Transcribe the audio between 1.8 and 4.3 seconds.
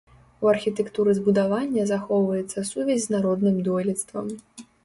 захоўваецца сувязь з народным дойлідствам.